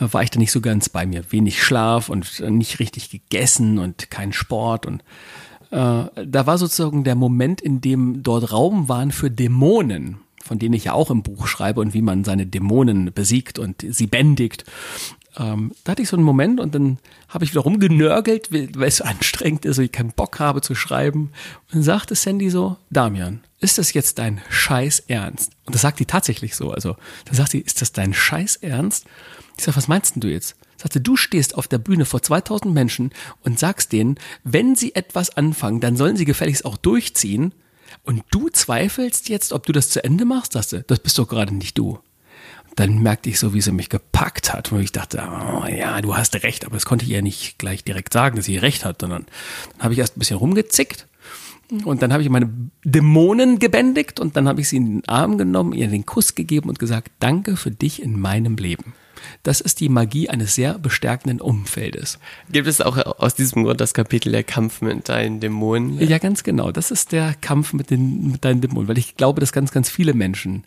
äh, 0.00 0.12
war 0.12 0.22
ich 0.22 0.30
da 0.30 0.38
nicht 0.38 0.52
so 0.52 0.60
ganz 0.60 0.88
bei 0.88 1.06
mir. 1.06 1.30
Wenig 1.30 1.62
Schlaf 1.62 2.08
und 2.08 2.40
äh, 2.40 2.50
nicht 2.50 2.80
richtig 2.80 3.10
gegessen 3.10 3.78
und 3.78 4.10
kein 4.10 4.32
Sport 4.32 4.86
und 4.86 5.02
äh, 5.70 6.04
da 6.26 6.46
war 6.46 6.58
sozusagen 6.58 7.04
der 7.04 7.14
Moment, 7.14 7.60
in 7.60 7.80
dem 7.80 8.22
dort 8.22 8.52
Raum 8.52 8.88
waren 8.88 9.12
für 9.12 9.30
Dämonen, 9.30 10.18
von 10.42 10.58
denen 10.58 10.74
ich 10.74 10.84
ja 10.84 10.92
auch 10.94 11.10
im 11.10 11.22
Buch 11.22 11.46
schreibe 11.46 11.80
und 11.80 11.94
wie 11.94 12.02
man 12.02 12.24
seine 12.24 12.46
Dämonen 12.46 13.12
besiegt 13.12 13.58
und 13.58 13.84
sie 13.88 14.06
bändigt. 14.06 14.64
ähm, 15.36 15.72
da 15.84 15.92
hatte 15.92 16.02
ich 16.02 16.08
so 16.08 16.16
einen 16.16 16.24
Moment 16.24 16.58
und 16.58 16.74
dann 16.74 16.98
habe 17.28 17.44
ich 17.44 17.52
wieder 17.52 17.60
rumgenörgelt, 17.60 18.50
weil 18.52 18.88
es 18.88 19.00
anstrengend 19.00 19.64
ist 19.64 19.78
und 19.78 19.84
ich 19.84 19.92
keinen 19.92 20.12
Bock 20.12 20.40
habe 20.40 20.60
zu 20.60 20.74
schreiben. 20.74 21.30
Und 21.66 21.74
dann 21.74 21.82
sagte 21.84 22.16
Sandy 22.16 22.50
so, 22.50 22.76
Damian, 22.90 23.40
ist 23.60 23.78
das 23.78 23.92
jetzt 23.92 24.18
dein 24.18 24.40
Scheiß 24.48 25.00
Ernst? 25.00 25.52
Und 25.66 25.74
das 25.74 25.82
sagt 25.82 26.00
die 26.00 26.06
tatsächlich 26.06 26.56
so. 26.56 26.70
Also 26.70 26.96
dann 27.26 27.34
sagt 27.34 27.50
sie, 27.50 27.60
ist 27.60 27.82
das 27.82 27.92
dein 27.92 28.14
Scheiß 28.14 28.56
Ernst? 28.56 29.04
Ich 29.58 29.64
sag, 29.64 29.76
was 29.76 29.88
meinst 29.88 30.14
denn 30.14 30.20
du 30.20 30.28
jetzt? 30.28 30.56
Sagte, 30.78 31.00
du 31.00 31.16
stehst 31.16 31.54
auf 31.56 31.68
der 31.68 31.76
Bühne 31.78 32.06
vor 32.06 32.22
2000 32.22 32.72
Menschen 32.72 33.10
und 33.42 33.58
sagst 33.58 33.92
denen, 33.92 34.18
wenn 34.44 34.76
sie 34.76 34.94
etwas 34.94 35.36
anfangen, 35.36 35.80
dann 35.80 35.96
sollen 35.96 36.16
sie 36.16 36.24
gefälligst 36.24 36.64
auch 36.64 36.78
durchziehen. 36.78 37.52
Und 38.02 38.22
du 38.30 38.48
zweifelst 38.48 39.28
jetzt, 39.28 39.52
ob 39.52 39.66
du 39.66 39.72
das 39.72 39.90
zu 39.90 40.02
Ende 40.02 40.24
machst? 40.24 40.52
Sagst 40.52 40.72
du, 40.72 40.82
das 40.82 41.00
bist 41.00 41.18
doch 41.18 41.28
gerade 41.28 41.54
nicht 41.54 41.76
du 41.76 41.98
dann 42.76 43.02
merkte 43.02 43.28
ich 43.28 43.38
so, 43.38 43.52
wie 43.52 43.60
sie 43.60 43.72
mich 43.72 43.88
gepackt 43.88 44.54
hat. 44.54 44.72
Und 44.72 44.80
ich 44.80 44.92
dachte, 44.92 45.22
oh, 45.22 45.66
ja, 45.66 46.00
du 46.00 46.16
hast 46.16 46.42
recht, 46.42 46.64
aber 46.64 46.76
das 46.76 46.86
konnte 46.86 47.04
ich 47.04 47.10
ihr 47.10 47.20
nicht 47.20 47.58
gleich 47.58 47.84
direkt 47.84 48.12
sagen, 48.12 48.36
dass 48.36 48.46
sie 48.46 48.56
recht 48.56 48.84
hat, 48.84 49.00
sondern 49.00 49.26
dann 49.72 49.82
habe 49.82 49.92
ich 49.92 49.98
erst 49.98 50.16
ein 50.16 50.20
bisschen 50.20 50.38
rumgezickt 50.38 51.06
und 51.84 52.02
dann 52.02 52.12
habe 52.12 52.22
ich 52.22 52.28
meine 52.28 52.50
Dämonen 52.84 53.58
gebändigt 53.58 54.20
und 54.20 54.36
dann 54.36 54.48
habe 54.48 54.60
ich 54.60 54.68
sie 54.68 54.76
in 54.76 54.86
den 54.86 55.08
Arm 55.08 55.38
genommen, 55.38 55.72
ihr 55.72 55.88
den 55.88 56.06
Kuss 56.06 56.34
gegeben 56.34 56.68
und 56.68 56.78
gesagt, 56.78 57.10
danke 57.18 57.56
für 57.56 57.70
dich 57.70 58.02
in 58.02 58.18
meinem 58.18 58.56
Leben. 58.56 58.94
Das 59.42 59.60
ist 59.60 59.80
die 59.80 59.88
Magie 59.88 60.28
eines 60.28 60.54
sehr 60.54 60.78
bestärkenden 60.78 61.40
Umfeldes. 61.40 62.18
Gibt 62.50 62.66
es 62.66 62.80
auch 62.80 62.96
aus 62.96 63.34
diesem 63.34 63.64
Grund 63.64 63.80
das 63.80 63.94
Kapitel 63.94 64.32
der 64.32 64.44
Kampf 64.44 64.80
mit 64.80 65.08
deinen 65.08 65.40
Dämonen? 65.40 65.98
Ja, 66.00 66.18
ganz 66.18 66.42
genau. 66.42 66.72
Das 66.72 66.90
ist 66.90 67.12
der 67.12 67.34
Kampf 67.40 67.72
mit, 67.72 67.90
den, 67.90 68.32
mit 68.32 68.44
deinen 68.44 68.60
Dämonen, 68.60 68.88
weil 68.88 68.98
ich 68.98 69.16
glaube, 69.16 69.40
dass 69.40 69.52
ganz, 69.52 69.72
ganz 69.72 69.90
viele 69.90 70.14
Menschen 70.14 70.64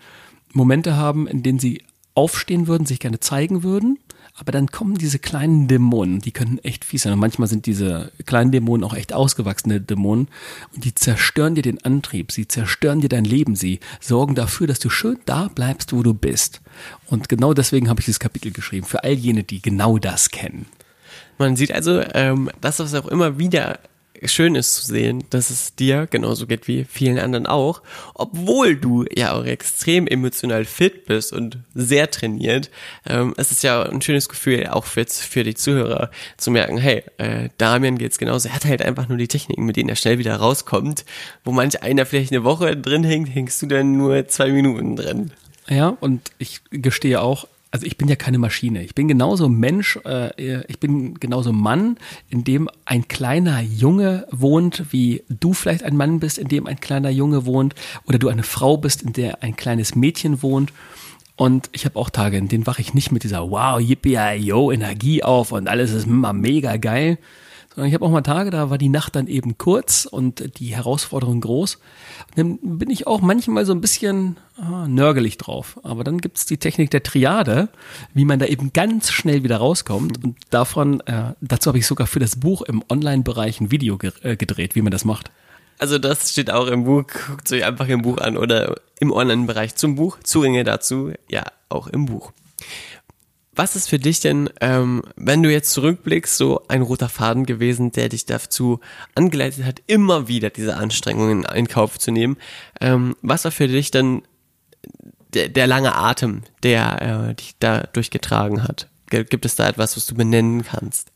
Momente 0.54 0.96
haben, 0.96 1.28
in 1.28 1.44
denen 1.44 1.60
sie 1.60 1.82
aufstehen 2.16 2.68
würden, 2.68 2.86
sich 2.86 3.00
gerne 3.00 3.20
zeigen 3.20 3.64
würden, 3.64 3.98
aber 4.36 4.52
dann 4.52 4.68
kommen 4.68 4.96
diese 4.96 5.20
kleinen 5.20 5.68
Dämonen, 5.68 6.20
die 6.20 6.32
können 6.32 6.58
echt 6.60 6.86
fies 6.86 7.04
sein. 7.04 7.14
Und 7.14 7.20
manchmal 7.20 7.48
sind 7.48 7.68
diese 7.68 8.12
kleinen 8.26 8.52
Dämonen 8.52 8.84
auch 8.84 8.96
echt 8.96 9.14
ausgewachsene 9.14 9.80
Dämonen 9.80 10.28
und 10.74 10.86
die 10.86 10.96
zerstören 10.96 11.54
dir 11.54 11.62
den 11.62 11.84
Antrieb, 11.84 12.32
sie 12.32 12.48
zerstören 12.48 13.02
dir 13.02 13.10
dein 13.10 13.26
Leben, 13.26 13.56
sie 13.56 13.80
sorgen 14.00 14.34
dafür, 14.34 14.66
dass 14.66 14.80
du 14.80 14.90
schön 14.90 15.20
da 15.26 15.50
bleibst, 15.54 15.94
wo 15.94 16.02
du 16.02 16.16
bist. 16.16 16.62
Und 17.08 17.30
genau 17.30 17.54
deswegen 17.54 17.90
habe 17.90 18.00
ich 18.00 18.06
dieses 18.06 18.20
Kapitel 18.20 18.52
geschrieben, 18.52 18.88
für 18.88 19.04
all 19.04 19.14
jene, 19.14 19.44
die 19.44 19.62
genau 19.62 20.00
das 20.00 20.30
kennen. 20.30 20.66
Man 21.38 21.56
sieht 21.56 21.72
also, 21.72 22.02
ähm, 22.14 22.50
das, 22.60 22.80
was 22.80 22.94
auch 22.96 23.08
immer 23.08 23.38
wieder 23.38 23.80
schön 24.26 24.56
ist 24.56 24.76
zu 24.76 24.86
sehen, 24.86 25.24
dass 25.30 25.50
es 25.50 25.76
dir 25.76 26.08
genauso 26.10 26.48
geht 26.48 26.68
wie 26.68 26.86
vielen 26.86 27.20
anderen 27.20 27.46
auch, 27.46 27.82
obwohl 28.14 28.76
du 28.76 29.06
ja 29.14 29.34
auch 29.34 29.46
extrem 29.46 30.08
emotional 30.08 30.66
fit 30.66 31.06
bist 31.06 31.34
und 31.34 31.58
sehr 31.74 32.10
trainiert. 32.12 32.70
Ähm, 33.06 33.34
es 33.38 33.52
ist 33.52 33.64
ja 33.64 33.84
ein 33.84 34.02
schönes 34.02 34.30
Gefühl 34.30 34.68
auch 34.68 34.86
für, 34.86 35.06
für 35.06 35.44
die 35.44 35.56
Zuhörer 35.56 36.12
zu 36.38 36.52
merken, 36.52 36.78
hey, 36.78 37.04
äh, 37.18 37.50
Damian 37.58 37.98
geht's 37.98 38.18
genauso. 38.18 38.50
Er 38.50 38.56
hat 38.56 38.66
halt 38.66 38.82
einfach 38.82 39.08
nur 39.08 39.18
die 39.18 39.28
Techniken, 39.28 39.66
mit 39.66 39.76
denen 39.76 39.90
er 39.90 39.96
schnell 39.96 40.20
wieder 40.20 40.36
rauskommt. 40.36 41.06
Wo 41.44 41.52
manch 41.52 41.82
einer 41.84 42.06
vielleicht 42.06 42.32
eine 42.32 42.44
Woche 42.44 42.78
drin 42.78 43.04
hängt, 43.04 43.34
hängst 43.34 43.62
du 43.62 43.68
dann 43.68 43.98
nur 43.98 44.28
zwei 44.28 44.52
Minuten 44.52 44.96
drin. 44.96 45.32
Ja, 45.70 45.96
und 46.00 46.32
ich 46.40 46.62
gestehe 46.72 47.22
auch, 47.22 47.48
also 47.74 47.88
ich 47.88 47.98
bin 47.98 48.08
ja 48.08 48.16
keine 48.16 48.38
Maschine. 48.38 48.84
Ich 48.84 48.94
bin 48.94 49.08
genauso 49.08 49.50
Mensch, 49.50 49.98
äh, 50.06 50.62
ich 50.68 50.80
bin 50.80 51.16
genauso 51.16 51.52
Mann, 51.52 51.98
in 52.30 52.44
dem 52.44 52.70
ein 52.86 53.08
kleiner 53.08 53.62
Junge 53.62 54.28
wohnt, 54.30 54.86
wie 54.92 55.24
du 55.28 55.54
vielleicht 55.54 55.82
ein 55.82 55.98
Mann 55.98 56.20
bist, 56.20 56.38
in 56.38 56.48
dem 56.48 56.68
ein 56.68 56.80
kleiner 56.80 57.10
Junge 57.10 57.48
wohnt, 57.48 57.74
oder 58.06 58.20
du 58.20 58.30
eine 58.30 58.44
Frau 58.44 58.78
bist, 58.78 59.02
in 59.02 59.14
der 59.14 59.42
ein 59.42 59.56
kleines 59.56 59.96
Mädchen 59.96 60.44
wohnt. 60.44 60.72
Und 61.36 61.72
ich 61.72 61.86
habe 61.86 61.98
auch 61.98 62.12
Tage, 62.12 62.38
in 62.38 62.48
denen 62.48 62.68
wache 62.68 62.82
ich 62.82 62.94
nicht 62.94 63.12
mit 63.12 63.24
dieser 63.24 63.50
Wow, 63.50 63.80
yippie, 63.80 64.36
yo, 64.36 64.72
Energie 64.72 65.24
auf 65.24 65.52
und 65.52 65.68
alles 65.68 65.92
ist 65.94 66.06
immer 66.06 66.32
mega 66.32 66.78
geil, 66.78 67.18
sondern 67.74 67.88
ich 67.88 67.96
habe 67.96 68.06
auch 68.06 68.12
mal 68.12 68.22
Tage, 68.22 68.52
da 68.52 68.70
war 68.70 68.78
die 68.78 68.90
Nacht 68.90 69.16
dann 69.16 69.28
eben 69.28 69.58
kurz 69.58 70.06
und 70.06 70.60
die 70.60 70.76
Herausforderung 70.76 71.42
groß. 71.42 71.80
Dann 72.36 72.60
bin 72.62 72.90
ich 72.90 73.08
auch 73.08 73.22
manchmal 73.22 73.66
so 73.66 73.74
ein 73.74 73.82
bisschen 73.82 74.38
ah, 74.58 74.88
nörgelig 74.88 75.38
drauf. 75.38 75.80
Aber 75.84 76.04
dann 76.04 76.20
gibt's 76.20 76.46
die 76.46 76.58
Technik 76.58 76.92
der 76.92 77.02
Triade, 77.02 77.70
wie 78.14 78.26
man 78.26 78.38
da 78.38 78.46
eben 78.46 78.74
ganz 78.74 79.12
schnell 79.12 79.44
wieder 79.44 79.58
rauskommt. 79.58 80.24
Und 80.24 80.38
davon, 80.52 81.00
äh, 81.02 81.34
dazu 81.42 81.70
habe 81.70 81.80
ich 81.80 81.88
sogar 81.88 82.06
für 82.06 82.20
das 82.20 82.36
Buch 82.36 82.62
im 82.62 82.84
Online-Bereich 82.90 83.60
ein 83.60 83.72
Video 83.72 83.98
ge 83.98 84.12
äh, 84.22 84.36
gedreht, 84.36 84.76
wie 84.76 84.82
man 84.82 84.92
das 84.92 85.04
macht. 85.04 85.32
Also 85.80 85.98
das 85.98 86.30
steht 86.32 86.52
auch 86.52 86.68
im 86.68 86.84
Buch, 86.84 87.06
guckt 87.28 87.52
euch 87.52 87.66
einfach 87.66 87.88
im 87.88 88.04
Buch 88.04 88.20
an 88.20 88.38
oder 88.38 88.76
im 89.00 89.12
Online-Bereich 89.12 89.76
zum 89.76 89.96
Buch. 89.96 90.20
Zugänge 90.24 90.64
dazu, 90.64 91.12
ja, 91.28 91.44
auch 91.70 91.88
im 91.88 92.06
Buch. 92.06 92.32
Was 93.56 93.76
ist 93.76 93.88
für 93.88 94.00
dich 94.00 94.20
denn, 94.20 94.50
ähm, 94.62 95.04
wenn 95.16 95.44
du 95.44 95.52
jetzt 95.52 95.72
zurückblickst, 95.72 96.38
so 96.38 96.62
ein 96.68 96.82
roter 96.82 97.08
Faden 97.08 97.46
gewesen, 97.46 97.92
der 97.92 98.10
dich 98.10 98.26
dazu 98.26 98.80
angeleitet 99.14 99.64
hat, 99.64 99.82
immer 99.86 100.28
wieder 100.28 100.50
diese 100.50 100.76
Anstrengungen 100.76 101.44
in 101.44 101.68
Kauf 101.68 102.00
zu 102.00 102.12
nehmen? 102.12 102.38
Ähm, 102.82 103.16
was 103.22 103.44
war 103.44 103.52
für 103.52 103.68
dich 103.68 103.92
denn 103.92 104.24
der, 105.34 105.50
der 105.50 105.68
lange 105.68 105.96
Atem, 105.96 106.42
der 106.64 107.30
äh, 107.30 107.36
dich 107.36 107.56
da 107.60 107.82
durchgetragen 107.94 108.64
hat? 108.64 108.90
Gibt 109.10 109.46
es 109.46 109.56
da 109.56 109.70
etwas, 109.70 109.96
was 109.96 110.08
du 110.08 110.16
benennen 110.16 110.64
kannst? 110.64 111.12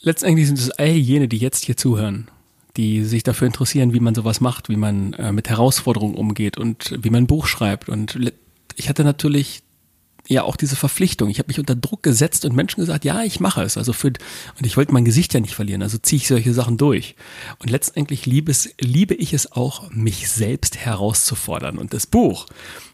Letztendlich 0.00 0.46
sind 0.46 0.58
es 0.60 0.70
all 0.70 0.86
jene, 0.90 1.26
die 1.26 1.38
jetzt 1.38 1.64
hier 1.64 1.76
zuhören, 1.76 2.28
die 2.76 3.02
sich 3.02 3.24
dafür 3.24 3.48
interessieren, 3.48 3.92
wie 3.92 4.00
man 4.00 4.14
sowas 4.14 4.40
macht, 4.40 4.68
wie 4.68 4.76
man 4.76 5.14
äh, 5.14 5.32
mit 5.32 5.48
Herausforderungen 5.48 6.14
umgeht 6.14 6.56
und 6.56 6.96
wie 7.02 7.10
man 7.10 7.24
ein 7.24 7.26
Buch 7.26 7.48
schreibt. 7.48 7.88
Und 7.88 8.32
ich 8.76 8.88
hatte 8.88 9.02
natürlich 9.02 9.63
ja 10.28 10.42
auch 10.42 10.56
diese 10.56 10.76
Verpflichtung. 10.76 11.28
Ich 11.28 11.38
habe 11.38 11.48
mich 11.48 11.58
unter 11.58 11.74
Druck 11.74 12.02
gesetzt 12.02 12.44
und 12.44 12.54
Menschen 12.54 12.80
gesagt, 12.80 13.04
ja, 13.04 13.22
ich 13.22 13.40
mache 13.40 13.62
es. 13.62 13.76
Also 13.76 13.92
für 13.92 14.08
und 14.08 14.66
ich 14.66 14.76
wollte 14.76 14.92
mein 14.92 15.04
Gesicht 15.04 15.34
ja 15.34 15.40
nicht 15.40 15.54
verlieren, 15.54 15.82
also 15.82 15.98
ziehe 15.98 16.18
ich 16.18 16.28
solche 16.28 16.52
Sachen 16.52 16.76
durch. 16.76 17.16
Und 17.58 17.70
letztendlich 17.70 18.26
liebe, 18.26 18.50
es, 18.50 18.74
liebe 18.80 19.14
ich 19.14 19.32
es 19.32 19.52
auch, 19.52 19.90
mich 19.90 20.30
selbst 20.30 20.76
herauszufordern. 20.78 21.78
Und 21.78 21.94
das 21.94 22.06
Buch, 22.06 22.46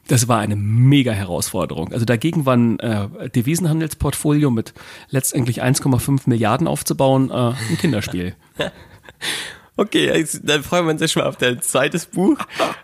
das 0.08 0.28
war 0.28 0.38
eine 0.38 0.56
mega 0.56 1.12
Herausforderung. 1.12 1.92
Also 1.92 2.04
dagegen 2.04 2.46
war 2.46 2.56
ein 2.56 2.78
äh, 2.80 3.30
Devisenhandelsportfolio 3.30 4.50
mit 4.50 4.75
letztendlich 5.10 5.62
1,5 5.62 6.22
Milliarden 6.26 6.66
aufzubauen, 6.66 7.30
äh, 7.30 7.34
ein 7.34 7.78
Kinderspiel. 7.78 8.34
Okay, 9.80 10.26
dann 10.42 10.62
freuen 10.62 10.84
wir 10.84 10.90
uns 10.90 11.00
ja 11.00 11.08
schon 11.08 11.22
mal 11.22 11.28
auf 11.30 11.38
dein 11.38 11.62
zweites 11.62 12.04
Buch. 12.04 12.37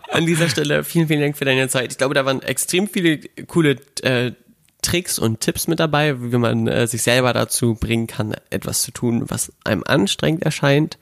An 0.09 0.25
dieser 0.25 0.49
Stelle 0.49 0.83
vielen, 0.83 1.07
vielen 1.07 1.21
Dank 1.21 1.37
für 1.37 1.45
deine 1.45 1.69
Zeit. 1.69 1.91
Ich 1.91 1.99
glaube, 1.99 2.15
da 2.15 2.25
waren 2.25 2.41
extrem 2.41 2.87
viele 2.87 3.19
coole 3.45 3.75
äh, 4.01 4.31
Tricks 4.81 5.19
und 5.19 5.39
Tipps 5.39 5.67
mit 5.67 5.79
dabei, 5.79 6.19
wie 6.19 6.37
man 6.37 6.67
äh, 6.67 6.87
sich 6.87 7.03
selber 7.03 7.33
dazu 7.33 7.75
bringen 7.75 8.07
kann, 8.07 8.33
etwas 8.49 8.81
zu 8.81 8.89
tun, 8.89 9.25
was 9.27 9.53
einem 9.63 9.83
anstrengend 9.85 10.41
erscheint. 10.41 10.97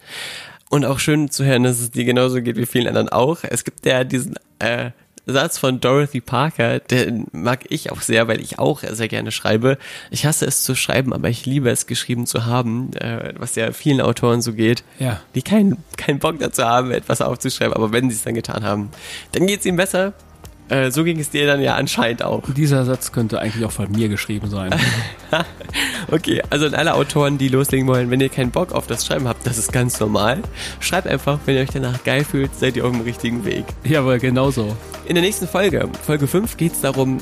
Und 0.69 0.83
auch 0.83 0.99
schön 0.99 1.31
zu 1.31 1.45
hören, 1.45 1.63
dass 1.63 1.79
es 1.79 1.91
dir 1.91 2.03
genauso 2.03 2.41
geht 2.41 2.57
wie 2.57 2.65
vielen 2.65 2.87
anderen 2.87 3.07
auch. 3.07 3.37
Es 3.43 3.63
gibt 3.63 3.85
ja 3.85 4.03
diesen 4.03 4.35
äh, 4.59 4.91
Satz 5.25 5.57
von 5.57 5.79
Dorothy 5.79 6.21
Parker, 6.21 6.79
den 6.79 7.27
mag 7.31 7.65
ich 7.69 7.91
auch 7.91 8.01
sehr, 8.01 8.27
weil 8.27 8.41
ich 8.41 8.59
auch 8.59 8.81
sehr 8.81 9.07
gerne 9.07 9.31
schreibe. 9.31 9.77
Ich 10.11 10.25
hasse 10.25 10.45
es 10.45 10.63
zu 10.63 10.75
schreiben, 10.75 11.13
aber 11.13 11.29
ich 11.29 11.45
liebe 11.45 11.69
es 11.69 11.87
geschrieben 11.87 12.25
zu 12.25 12.45
haben, 12.45 12.93
äh, 12.93 13.33
was 13.37 13.55
ja 13.55 13.71
vielen 13.71 14.01
Autoren 14.01 14.41
so 14.41 14.53
geht, 14.53 14.83
ja. 14.99 15.21
die 15.33 15.41
keinen 15.41 15.77
keinen 15.97 16.19
Bock 16.19 16.39
dazu 16.39 16.63
haben, 16.63 16.91
etwas 16.91 17.21
aufzuschreiben, 17.21 17.73
aber 17.73 17.91
wenn 17.91 18.09
sie 18.09 18.15
es 18.15 18.23
dann 18.23 18.35
getan 18.35 18.63
haben, 18.63 18.89
dann 19.31 19.47
geht 19.47 19.61
es 19.61 19.65
ihnen 19.65 19.77
besser. 19.77 20.13
Äh, 20.67 20.89
so 20.89 21.03
ging 21.03 21.19
es 21.19 21.29
dir 21.29 21.45
dann 21.45 21.61
ja 21.61 21.75
anscheinend 21.75 22.23
auch. 22.23 22.41
Dieser 22.55 22.85
Satz 22.85 23.11
könnte 23.11 23.39
eigentlich 23.39 23.63
auch 23.65 23.71
von 23.71 23.91
mir 23.91 24.09
geschrieben 24.09 24.49
sein. 24.49 24.73
okay, 26.11 26.41
also 26.49 26.65
an 26.65 26.73
alle 26.73 26.95
Autoren, 26.95 27.37
die 27.37 27.49
loslegen 27.49 27.87
wollen, 27.87 28.09
wenn 28.09 28.19
ihr 28.19 28.29
keinen 28.29 28.51
Bock 28.51 28.71
auf 28.71 28.87
das 28.87 29.05
Schreiben 29.05 29.27
habt, 29.27 29.45
das 29.45 29.57
ist 29.57 29.71
ganz 29.71 29.99
normal. 29.99 30.39
Schreibt 30.79 31.07
einfach, 31.07 31.39
wenn 31.45 31.55
ihr 31.55 31.61
euch 31.61 31.69
danach 31.69 32.03
geil 32.03 32.23
fühlt, 32.23 32.55
seid 32.55 32.77
ihr 32.77 32.85
auf 32.85 32.91
dem 32.91 33.01
richtigen 33.01 33.45
Weg. 33.45 33.65
Jawohl, 33.83 34.17
genauso. 34.19 34.75
In 35.05 35.13
der 35.13 35.23
nächsten 35.23 35.47
Folge, 35.47 35.87
Folge 36.03 36.25
5, 36.27 36.57
geht 36.57 36.73
es 36.73 36.81
darum, 36.81 37.19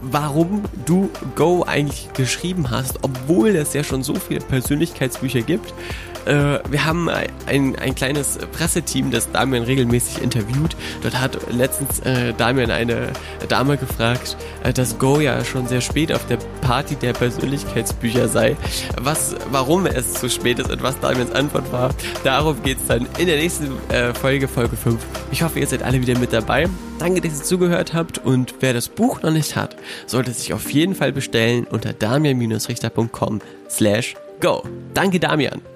warum 0.00 0.62
du 0.84 1.10
Go 1.34 1.64
eigentlich 1.64 2.12
geschrieben 2.12 2.70
hast, 2.70 2.98
obwohl 3.02 3.48
es 3.56 3.72
ja 3.72 3.82
schon 3.82 4.04
so 4.04 4.14
viele 4.14 4.40
Persönlichkeitsbücher 4.40 5.42
gibt. 5.42 5.74
Äh, 6.26 6.58
wir 6.68 6.84
haben 6.84 7.08
ein, 7.08 7.76
ein 7.76 7.94
kleines 7.94 8.38
Presseteam, 8.52 9.10
das 9.10 9.30
Damian 9.30 9.62
regelmäßig 9.62 10.22
interviewt. 10.22 10.76
Dort 11.02 11.20
hat 11.20 11.38
letztens 11.52 12.00
äh, 12.00 12.32
Damian 12.34 12.70
eine 12.70 13.12
Dame 13.48 13.76
gefragt, 13.76 14.36
äh, 14.64 14.72
dass 14.72 14.98
Go 14.98 15.20
ja 15.20 15.44
schon 15.44 15.66
sehr 15.68 15.80
spät 15.80 16.12
auf 16.12 16.26
der 16.26 16.38
Party 16.60 16.96
der 16.96 17.12
Persönlichkeitsbücher 17.12 18.28
sei. 18.28 18.56
Was, 19.00 19.36
warum 19.50 19.86
es 19.86 20.14
zu 20.14 20.28
spät 20.28 20.58
ist 20.58 20.70
und 20.70 20.82
was 20.82 20.98
Damians 21.00 21.32
Antwort 21.32 21.70
war, 21.72 21.90
darauf 22.24 22.62
geht 22.62 22.78
es 22.78 22.86
dann 22.86 23.06
in 23.18 23.26
der 23.26 23.36
nächsten 23.36 23.68
äh, 23.90 24.12
Folge, 24.12 24.48
Folge 24.48 24.76
5. 24.76 24.98
Ich 25.30 25.42
hoffe, 25.42 25.60
ihr 25.60 25.66
seid 25.66 25.82
alle 25.82 26.00
wieder 26.00 26.18
mit 26.18 26.32
dabei. 26.32 26.68
Danke, 26.98 27.20
dass 27.20 27.38
ihr 27.38 27.44
zugehört 27.44 27.94
habt 27.94 28.18
und 28.18 28.54
wer 28.60 28.72
das 28.72 28.88
Buch 28.88 29.22
noch 29.22 29.30
nicht 29.30 29.54
hat, 29.54 29.76
sollte 30.06 30.32
sich 30.32 30.54
auf 30.54 30.70
jeden 30.70 30.94
Fall 30.94 31.12
bestellen 31.12 31.66
unter 31.70 31.92
damian-richter.com 31.92 33.40
slash 33.68 34.14
go. 34.40 34.62
Danke, 34.94 35.20
Damian. 35.20 35.75